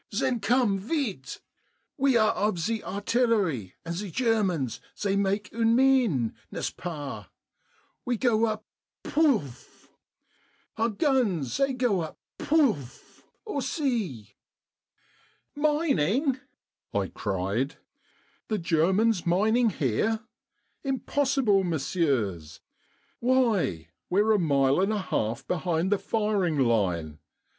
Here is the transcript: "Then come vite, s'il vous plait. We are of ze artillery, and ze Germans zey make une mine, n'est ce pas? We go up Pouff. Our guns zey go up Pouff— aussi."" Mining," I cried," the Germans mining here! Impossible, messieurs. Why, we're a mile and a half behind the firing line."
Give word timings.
"Then 0.19 0.39
come 0.39 0.79
vite, 0.79 0.87
s'il 0.87 1.13
vous 1.13 1.13
plait. 1.13 1.41
We 1.95 2.17
are 2.17 2.31
of 2.31 2.57
ze 2.57 2.81
artillery, 2.81 3.75
and 3.85 3.93
ze 3.93 4.09
Germans 4.09 4.79
zey 4.99 5.15
make 5.15 5.51
une 5.53 5.75
mine, 5.75 6.33
n'est 6.51 6.65
ce 6.69 6.71
pas? 6.71 7.27
We 8.03 8.17
go 8.17 8.45
up 8.45 8.65
Pouff. 9.03 9.89
Our 10.77 10.89
guns 10.89 11.53
zey 11.53 11.73
go 11.73 11.99
up 12.01 12.17
Pouff— 12.39 13.21
aussi."" 13.47 14.33
Mining," 15.55 16.39
I 16.95 17.09
cried," 17.09 17.75
the 18.47 18.57
Germans 18.57 19.27
mining 19.27 19.69
here! 19.69 20.21
Impossible, 20.83 21.63
messieurs. 21.63 22.59
Why, 23.19 23.89
we're 24.09 24.31
a 24.31 24.39
mile 24.39 24.81
and 24.81 24.91
a 24.91 24.97
half 24.97 25.45
behind 25.45 25.91
the 25.91 25.99
firing 25.99 26.57
line." 26.57 27.19